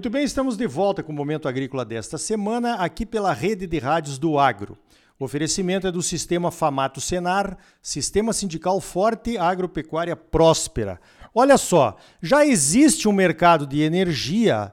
[0.00, 3.78] Muito bem, estamos de volta com o Momento Agrícola desta semana, aqui pela Rede de
[3.78, 4.78] Rádios do Agro.
[5.18, 10.98] O oferecimento é do Sistema Famato Senar, Sistema Sindical Forte Agropecuária Próspera.
[11.34, 14.72] Olha só, já existe um mercado de energia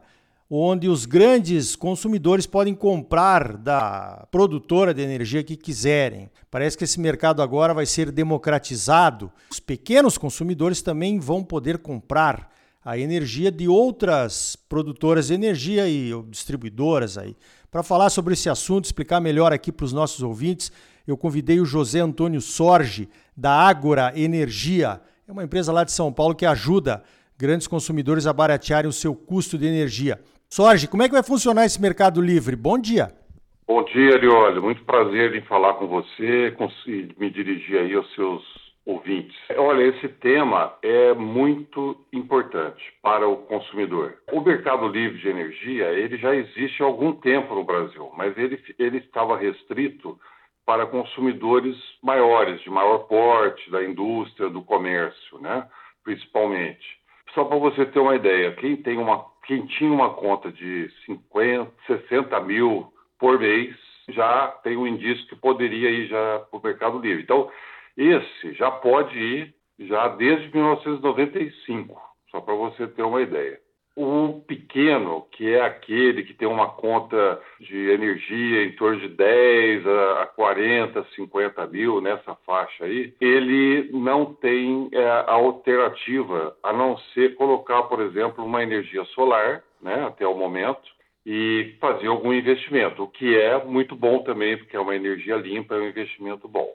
[0.49, 6.31] onde os grandes consumidores podem comprar da produtora de energia que quiserem.
[6.49, 9.29] Parece que esse mercado agora vai ser democratizado.
[9.51, 12.49] Os pequenos consumidores também vão poder comprar
[12.87, 17.35] a energia de outras produtoras de energia e distribuidoras aí.
[17.69, 20.71] Para falar sobre esse assunto, explicar melhor aqui para os nossos ouvintes,
[21.05, 25.01] eu convidei o José Antônio Sorge, da Ágora Energia.
[25.27, 27.03] É uma empresa lá de São Paulo que ajuda
[27.37, 30.17] grandes consumidores a baratearem o seu custo de energia.
[30.49, 32.55] Sorge, como é que vai funcionar esse mercado livre?
[32.55, 33.11] Bom dia.
[33.67, 34.63] Bom dia, Ariolio.
[34.63, 36.55] Muito prazer em falar com você
[37.19, 38.41] me dirigir aí aos seus
[38.87, 39.35] ouvintes.
[39.57, 44.17] Olha, esse tema é muito importante para o consumidor.
[44.31, 48.57] O mercado livre de energia, ele já existe há algum tempo no Brasil, mas ele,
[48.79, 50.17] ele estava restrito
[50.65, 55.67] para consumidores maiores, de maior porte, da indústria, do comércio, né?
[56.03, 56.97] principalmente.
[57.33, 61.71] Só para você ter uma ideia, quem, tem uma, quem tinha uma conta de 50,
[61.87, 63.75] 60 mil por mês,
[64.09, 67.23] já tem um indício que poderia ir já para o mercado livre.
[67.23, 67.51] Então,
[67.97, 71.99] esse já pode ir já desde 1995,
[72.31, 73.59] só para você ter uma ideia.
[73.95, 79.87] O pequeno, que é aquele que tem uma conta de energia em torno de 10
[79.87, 87.33] a 40, 50 mil, nessa faixa aí, ele não tem é, alternativa a não ser
[87.35, 90.87] colocar, por exemplo, uma energia solar, né, até o momento,
[91.25, 95.73] e fazer algum investimento, o que é muito bom também, porque é uma energia limpa,
[95.73, 96.69] é um investimento bom.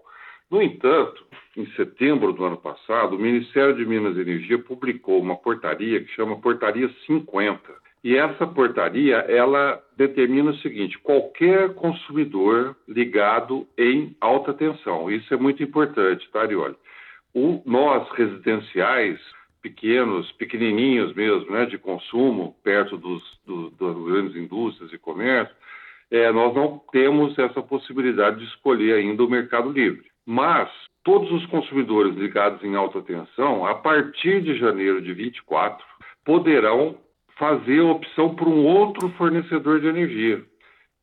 [0.52, 1.24] No entanto,
[1.56, 6.12] em setembro do ano passado, o Ministério de Minas e Energia publicou uma portaria que
[6.12, 7.58] chama Portaria 50.
[8.04, 15.10] E essa portaria, ela determina o seguinte: qualquer consumidor ligado em alta tensão.
[15.10, 16.76] Isso é muito importante, tá, Arioli?
[17.32, 19.18] O, nós, residenciais,
[19.62, 25.56] pequenos, pequenininhos mesmo, né, de consumo, perto dos, do, das grandes indústrias e comércio,
[26.10, 30.11] é, nós não temos essa possibilidade de escolher ainda o mercado livre.
[30.26, 30.70] Mas
[31.04, 35.84] todos os consumidores ligados em alta tensão, a partir de janeiro de 24,
[36.24, 36.96] poderão
[37.36, 40.44] fazer a opção por um outro fornecedor de energia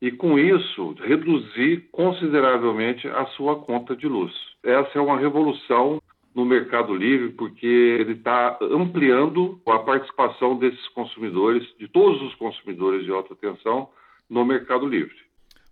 [0.00, 4.32] e, com isso, reduzir consideravelmente a sua conta de luz.
[4.62, 6.00] Essa é uma revolução
[6.34, 13.04] no Mercado Livre, porque ele está ampliando a participação desses consumidores, de todos os consumidores
[13.04, 13.90] de alta tensão,
[14.28, 15.29] no Mercado Livre.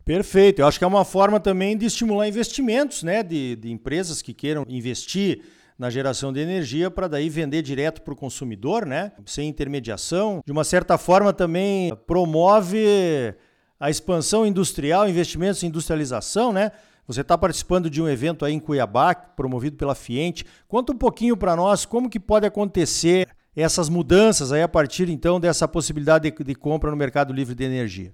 [0.08, 0.62] Perfeito.
[0.62, 3.22] Eu acho que é uma forma também de estimular investimentos, né?
[3.22, 5.42] De, de empresas que queiram investir
[5.78, 9.12] na geração de energia para daí vender direto para o consumidor, né?
[9.26, 10.42] Sem intermediação.
[10.46, 13.34] De uma certa forma também promove
[13.78, 16.72] a expansão industrial, investimentos em industrialização, né?
[17.06, 20.42] Você está participando de um evento aí em Cuiabá, promovido pela Fiente.
[20.66, 25.38] Conta um pouquinho para nós como que pode acontecer essas mudanças aí a partir então
[25.38, 28.10] dessa possibilidade de, de compra no mercado livre de energia.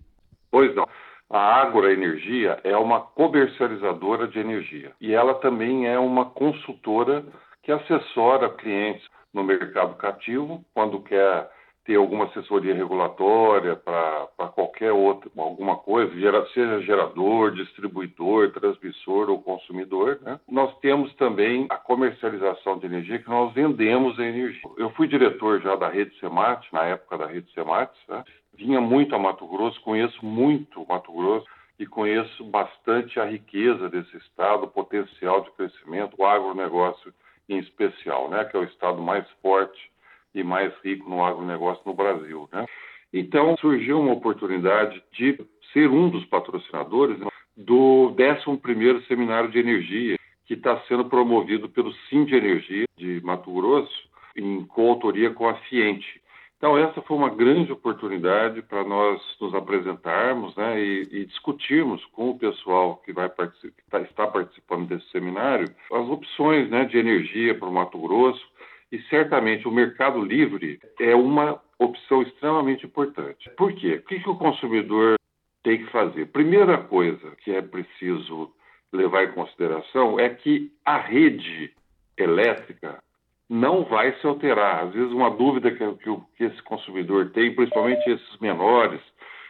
[0.50, 0.88] Pois não.
[1.30, 7.24] A Ágora Energia é uma comercializadora de energia e ela também é uma consultora
[7.62, 11.50] que assessora clientes no mercado cativo quando quer
[11.84, 16.12] ter alguma assessoria regulatória para qualquer outra, alguma coisa,
[16.54, 20.18] seja gerador, distribuidor, transmissor ou consumidor.
[20.22, 20.40] Né?
[20.48, 24.62] Nós temos também a comercialização de energia, que nós vendemos a energia.
[24.78, 28.24] Eu fui diretor já da Rede Semate, na época da Rede Semate, né?
[28.56, 31.46] Vinha muito a Mato Grosso, conheço muito Mato Grosso
[31.78, 37.12] e conheço bastante a riqueza desse estado, o potencial de crescimento, o agronegócio
[37.48, 39.90] em especial, né, que é o estado mais forte
[40.34, 42.48] e mais rico no agronegócio no Brasil.
[42.52, 42.66] Né?
[43.12, 45.38] Então, surgiu uma oportunidade de
[45.72, 47.18] ser um dos patrocinadores
[47.56, 53.52] do 11º Seminário de Energia, que está sendo promovido pelo Sim de Energia de Mato
[53.52, 56.20] Grosso, em coautoria com a Fiente.
[56.64, 62.30] Então, essa foi uma grande oportunidade para nós nos apresentarmos né, e, e, discutirmos com
[62.30, 67.54] o pessoal que, vai que tá, está participando desse seminário as opções né, de energia
[67.54, 68.42] para o Mato Grosso.
[68.90, 73.50] E certamente o mercado livre é uma opção extremamente importante.
[73.58, 73.96] Por quê?
[73.96, 75.16] O que, que o consumidor
[75.62, 76.28] tem que fazer?
[76.28, 78.50] Primeira coisa que é preciso
[78.90, 81.74] levar em consideração é que a rede
[82.16, 83.04] elétrica
[83.48, 84.84] não vai se alterar.
[84.84, 89.00] Às vezes, uma dúvida que, que, que esse consumidor tem, principalmente esses menores,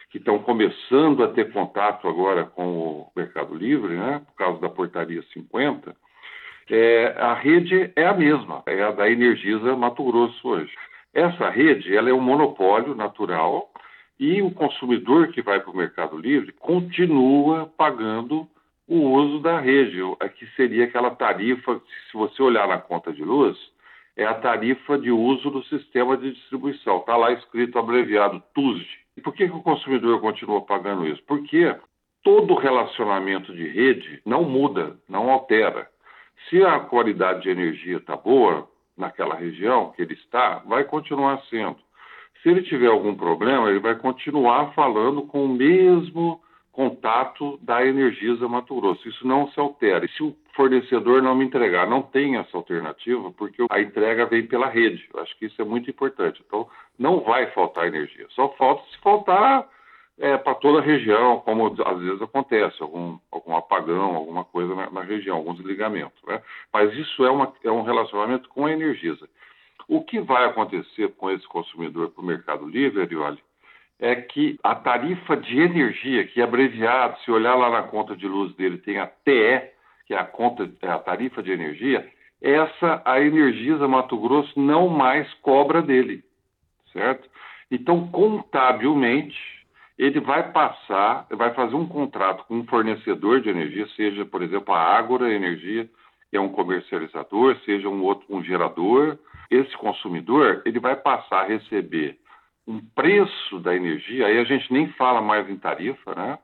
[0.09, 4.69] que estão começando a ter contato agora com o Mercado Livre, né, por causa da
[4.69, 5.95] portaria 50,
[6.69, 10.73] é, a rede é a mesma, é a da Energisa Mato Grosso hoje.
[11.13, 13.69] Essa rede ela é um monopólio natural
[14.17, 18.47] E o consumidor que vai para o Mercado Livre continua pagando
[18.87, 19.99] o uso da rede,
[20.37, 23.57] que seria aquela tarifa, se você olhar na conta de luz,
[24.15, 26.99] é a tarifa de uso do sistema de distribuição.
[26.99, 28.87] Está lá escrito abreviado TUSD.
[29.17, 31.21] E por que, que o consumidor continua pagando isso?
[31.27, 31.75] Porque
[32.23, 35.87] todo relacionamento de rede não muda, não altera.
[36.49, 38.67] Se a qualidade de energia está boa
[38.97, 41.77] naquela região que ele está, vai continuar sendo.
[42.41, 46.41] Se ele tiver algum problema, ele vai continuar falando com o mesmo
[46.75, 49.07] contato da Energisa Mato Grosso.
[49.07, 50.03] Isso não se altera.
[50.05, 54.45] E se o fornecedor não me entregar, não tem essa alternativa, porque a entrega vem
[54.45, 55.07] pela rede.
[55.13, 56.43] Eu acho que isso é muito importante.
[56.45, 56.67] Então,
[56.99, 58.27] não vai faltar energia.
[58.31, 59.69] Só falta se faltar
[60.19, 64.89] é, para toda a região, como às vezes acontece, algum, algum apagão, alguma coisa na,
[64.89, 66.15] na região, algum desligamento.
[66.27, 66.41] Né?
[66.73, 69.29] Mas isso é, uma, é um relacionamento com a Energisa.
[69.87, 73.39] O que vai acontecer com esse consumidor para o Mercado Livre, Arioli,
[73.99, 78.27] é que a tarifa de energia, que é abreviado, se olhar lá na conta de
[78.27, 79.61] luz dele, tem a TE,
[80.05, 82.07] que é a conta, é a tarifa de energia,
[82.41, 86.23] essa a Energisa Mato Grosso não mais cobra dele,
[86.91, 87.27] certo?
[87.71, 89.37] Então, contabilmente,
[89.97, 94.73] ele vai passar, vai fazer um contrato com um fornecedor de energia, seja, por exemplo,
[94.73, 95.89] a Ágora Energia,
[96.29, 99.17] que é um comercializador, seja um outro um gerador.
[99.49, 102.19] Esse consumidor, ele vai passar a receber
[102.67, 106.39] um preço da energia, aí a gente nem fala mais em tarifa, né?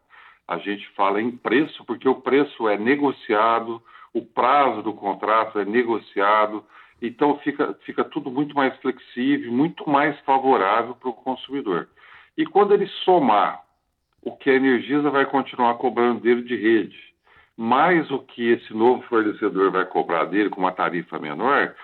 [0.47, 3.81] A gente fala em preço, porque o preço é negociado,
[4.13, 6.63] o prazo do contrato é negociado,
[7.01, 11.87] então fica, fica tudo muito mais flexível, muito mais favorável para o consumidor.
[12.37, 13.61] E quando ele somar
[14.21, 16.97] o que a Energisa vai continuar cobrando dele de rede,
[17.57, 21.75] mais o que esse novo fornecedor vai cobrar dele com uma tarifa menor,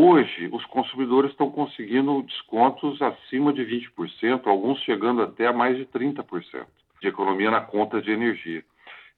[0.00, 5.86] Hoje, os consumidores estão conseguindo descontos acima de 20%, alguns chegando até a mais de
[5.86, 6.66] 30%
[7.02, 8.64] de economia na conta de energia.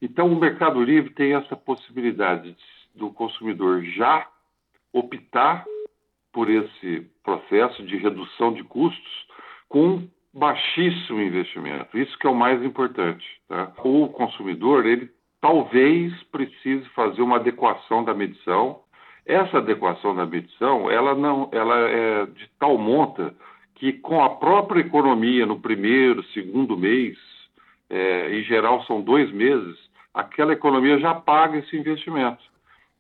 [0.01, 2.57] Então, o Mercado Livre tem essa possibilidade
[2.95, 4.27] do consumidor já
[4.91, 5.67] optar
[6.33, 9.27] por esse processo de redução de custos
[9.69, 11.99] com baixíssimo investimento.
[11.99, 13.27] Isso que é o mais importante.
[13.47, 13.71] Tá?
[13.85, 15.11] O consumidor, ele
[15.43, 18.81] talvez precise fazer uma adequação da medição
[19.27, 23.35] essa adequação da medição, ela não, ela é de tal monta
[23.77, 27.17] que com a própria economia no primeiro, segundo mês,
[27.89, 29.77] é, em geral são dois meses,
[30.13, 32.43] aquela economia já paga esse investimento.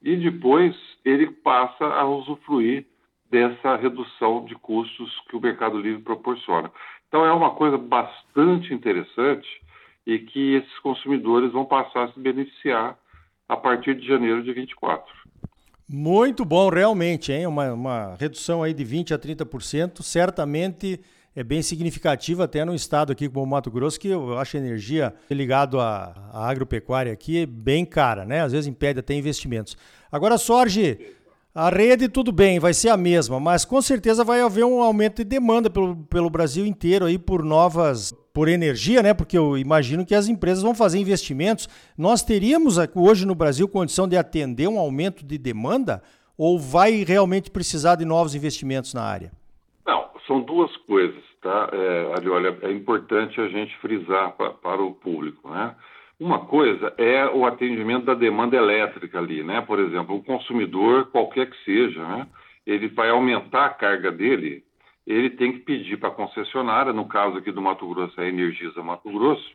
[0.03, 0.75] E depois
[1.05, 2.87] ele passa a usufruir
[3.31, 6.71] dessa redução de custos que o Mercado Livre proporciona.
[7.09, 9.49] Então é uma coisa bastante interessante
[10.07, 12.97] e que esses consumidores vão passar a se beneficiar
[13.49, 15.20] a partir de janeiro de 24.
[15.93, 17.49] Muito bom, realmente, hein?
[17.49, 21.01] Uma, uma redução aí de 20% a 30%, certamente
[21.35, 24.61] é bem significativa até no estado aqui como o Mato Grosso, que eu acho a
[24.61, 28.41] energia ligado à, à agropecuária aqui bem cara, né?
[28.43, 29.77] Às vezes impede até investimentos.
[30.13, 30.97] Agora, Sorge,
[31.53, 35.17] a rede tudo bem, vai ser a mesma, mas com certeza vai haver um aumento
[35.17, 39.13] de demanda pelo, pelo Brasil inteiro aí por novas por energia, né?
[39.13, 41.69] Porque eu imagino que as empresas vão fazer investimentos.
[41.97, 46.03] Nós teríamos hoje no Brasil condição de atender um aumento de demanda
[46.43, 49.31] ou vai realmente precisar de novos investimentos na área?
[49.87, 51.69] Não, são duas coisas, tá?
[51.71, 55.75] É, ali, olha, é importante a gente frisar pra, para o público, né?
[56.19, 59.61] Uma coisa é o atendimento da demanda elétrica ali, né?
[59.61, 62.27] Por exemplo, o consumidor, qualquer que seja, né?
[62.67, 64.65] Ele vai aumentar a carga dele
[65.11, 68.83] ele tem que pedir para a concessionária, no caso aqui do Mato Grosso, a Energisa
[68.83, 69.51] Mato Grosso,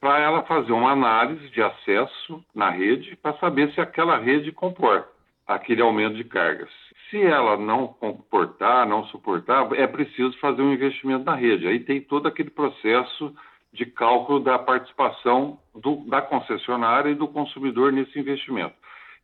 [0.00, 5.18] para ela fazer uma análise de acesso na rede para saber se aquela rede comporta
[5.48, 6.68] aquele aumento de cargas.
[7.08, 11.66] Se ela não comportar, não suportar, é preciso fazer um investimento na rede.
[11.66, 13.34] Aí tem todo aquele processo
[13.72, 18.74] de cálculo da participação do, da concessionária e do consumidor nesse investimento.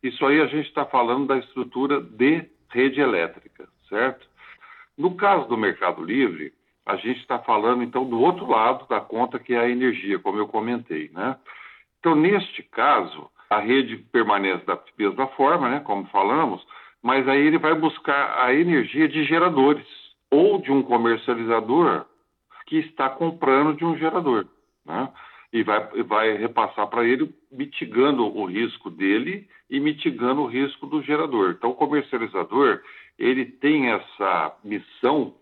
[0.01, 4.27] Isso aí a gente está falando da estrutura de rede elétrica, certo?
[4.97, 6.53] No caso do Mercado Livre,
[6.85, 10.37] a gente está falando então do outro lado da conta, que é a energia, como
[10.37, 11.09] eu comentei.
[11.13, 11.35] Né?
[11.99, 16.65] Então, neste caso, a rede permanece da mesma forma, né, como falamos,
[17.01, 19.85] mas aí ele vai buscar a energia de geradores
[20.31, 22.05] ou de um comercializador
[22.65, 24.47] que está comprando de um gerador.
[24.85, 25.09] Né?
[25.53, 31.01] E vai, vai repassar para ele, mitigando o risco dele e mitigando o risco do
[31.01, 31.55] gerador.
[31.57, 32.81] Então, o comercializador
[33.17, 35.35] ele tem essa missão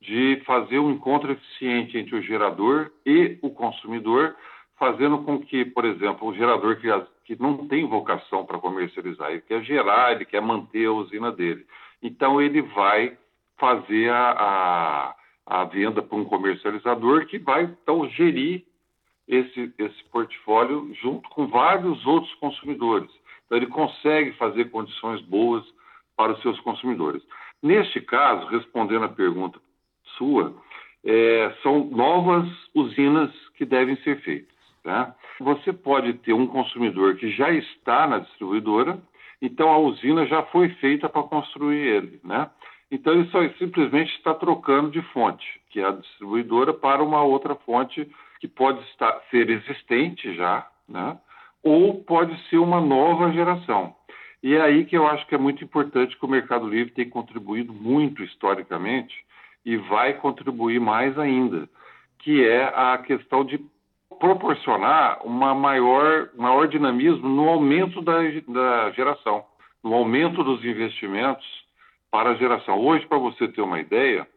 [0.00, 4.36] de fazer um encontro eficiente entre o gerador e o consumidor,
[4.78, 6.88] fazendo com que, por exemplo, o gerador que,
[7.24, 11.66] que não tem vocação para comercializar, ele quer gerar, ele quer manter a usina dele.
[12.02, 13.16] Então, ele vai
[13.56, 15.16] fazer a, a
[15.46, 18.64] a venda para um comercializador que vai então gerir
[19.28, 23.10] esse, esse portfólio junto com vários outros consumidores.
[23.46, 25.64] Então, ele consegue fazer condições boas
[26.16, 27.22] para os seus consumidores.
[27.62, 29.58] Neste caso, respondendo à pergunta
[30.16, 30.54] sua,
[31.04, 34.56] é, são novas usinas que devem ser feitas.
[34.82, 35.14] Tá?
[35.40, 38.98] Você pode ter um consumidor que já está na distribuidora,
[39.42, 42.20] então a usina já foi feita para construir ele.
[42.24, 42.48] Né?
[42.90, 47.54] Então ele só simplesmente está trocando de fonte, que é a distribuidora, para uma outra
[47.56, 48.08] fonte
[48.40, 51.18] que pode estar, ser existente já, né?
[51.62, 53.94] ou pode ser uma nova geração.
[54.46, 57.10] E é aí que eu acho que é muito importante que o Mercado Livre tem
[57.10, 59.12] contribuído muito historicamente
[59.64, 61.68] e vai contribuir mais ainda,
[62.20, 63.58] que é a questão de
[64.20, 69.44] proporcionar uma maior, maior dinamismo no aumento da, da geração,
[69.82, 71.44] no aumento dos investimentos
[72.08, 72.78] para a geração.
[72.78, 74.28] Hoje, para você ter uma ideia,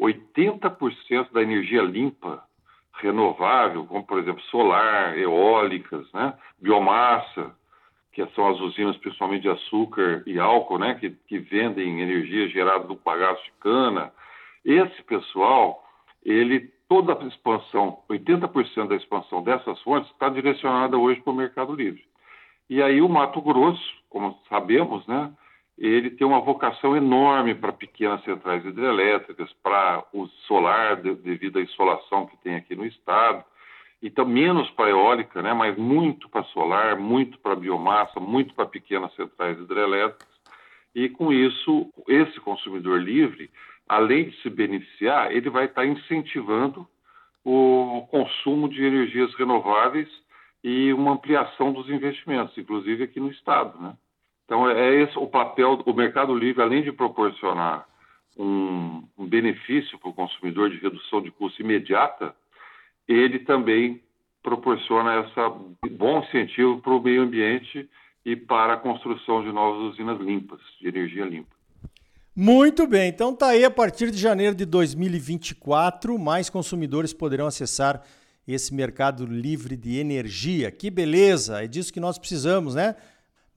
[0.00, 2.42] 80% da energia limpa
[2.94, 7.54] renovável, como por exemplo solar, eólicas, né, biomassa,
[8.12, 12.84] que são as usinas principalmente de açúcar e álcool, né, que, que vendem energia gerada
[12.84, 14.12] do bagaço de cana.
[14.64, 15.84] Esse pessoal,
[16.24, 21.74] ele toda a expansão, 80% da expansão dessas fontes está direcionada hoje para o Mercado
[21.74, 22.04] Livre.
[22.68, 25.32] E aí o Mato Grosso, como sabemos, né,
[25.78, 32.26] ele tem uma vocação enorme para pequenas centrais hidrelétricas, para o solar, devido à insolação
[32.26, 33.42] que tem aqui no estado.
[34.02, 39.14] Então, menos para eólica, né, mas muito para solar, muito para biomassa, muito para pequenas
[39.14, 40.28] centrais hidrelétricas.
[40.94, 43.50] E com isso, esse consumidor livre,
[43.86, 46.88] além de se beneficiar, ele vai estar incentivando
[47.44, 50.08] o consumo de energias renováveis
[50.64, 53.94] e uma ampliação dos investimentos, inclusive aqui no estado, né?
[54.44, 57.86] Então, é esse o papel do Mercado Livre, além de proporcionar
[58.36, 62.34] um, um benefício para o consumidor de redução de custo imediata,
[63.12, 64.00] ele também
[64.42, 67.88] proporciona esse bom incentivo para o meio ambiente
[68.24, 71.54] e para a construção de novas usinas limpas, de energia limpa.
[72.34, 78.02] Muito bem, então tá aí a partir de janeiro de 2024, mais consumidores poderão acessar
[78.46, 80.70] esse mercado livre de energia.
[80.70, 81.62] Que beleza!
[81.62, 82.96] É disso que nós precisamos, né?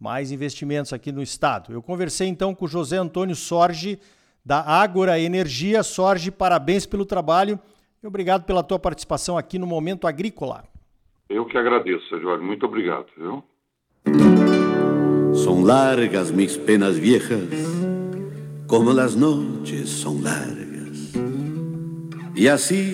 [0.03, 1.71] mais investimentos aqui no estado.
[1.71, 3.97] Eu conversei então com o José Antônio Sorge,
[4.43, 5.81] da Ágora Energia.
[5.81, 7.57] Sorge, parabéns pelo trabalho
[8.07, 10.63] obrigado pela tua participação aqui no Momento Agrícola.
[11.29, 12.43] Eu que agradeço, Jorge.
[12.43, 13.07] Muito obrigado.
[13.17, 13.43] Viu?
[15.33, 17.49] São largas mis penas viejas,
[18.67, 21.13] como as noites são largas.
[22.35, 22.93] E assim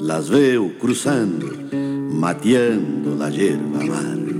[0.00, 1.46] las veo cruzando,
[2.12, 4.32] mateando la hierba amarga.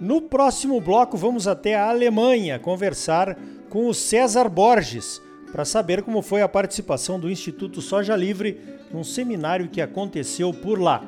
[0.00, 3.36] No próximo bloco, vamos até a Alemanha conversar
[3.68, 5.20] com o César Borges
[5.52, 8.60] para saber como foi a participação do Instituto Soja Livre
[8.92, 11.04] num seminário que aconteceu por lá.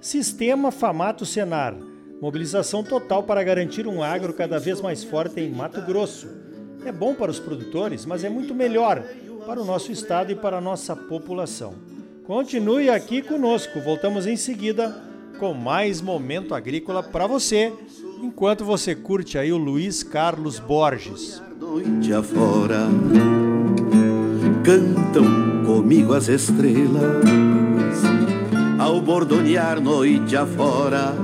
[0.00, 1.74] Sistema Famato Senar
[2.24, 6.26] mobilização total para garantir um agro cada vez mais forte em Mato Grosso.
[6.82, 9.04] É bom para os produtores, mas é muito melhor
[9.44, 11.74] para o nosso estado e para a nossa população.
[12.26, 14.96] Continue aqui conosco, voltamos em seguida
[15.38, 17.70] com mais momento agrícola para você
[18.22, 21.43] enquanto você curte aí o Luiz Carlos Borges.
[21.60, 22.88] Noite afora,
[24.64, 27.24] cantam comigo as estrelas,
[28.78, 31.14] ao bordonear noite afora,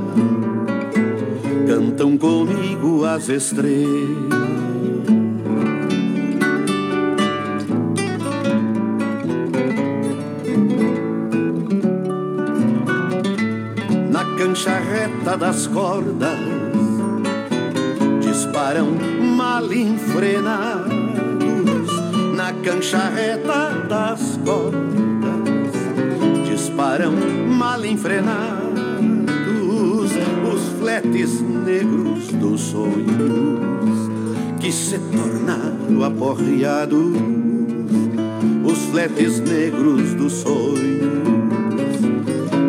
[1.67, 4.31] cantam comigo as estrelas.
[14.11, 16.39] Na cancha reta das cordas
[18.21, 19.20] disparam
[19.61, 20.91] mal enfrenados
[22.35, 24.81] na cancha reta das cordas.
[26.49, 27.13] Disparam
[27.47, 28.81] mal enfrenados
[30.51, 34.11] os fletes negros dos sonhos
[34.61, 37.17] que se tornaram aporreados.
[38.65, 40.81] Os fletes negros dos sonhos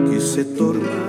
[0.10, 1.01] que se tornaram